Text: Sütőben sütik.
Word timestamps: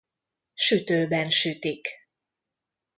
Sütőben 0.53 1.29
sütik. 1.29 1.87